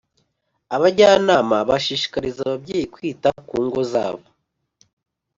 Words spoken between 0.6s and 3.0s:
abajyanama bashishikariza ababyeyi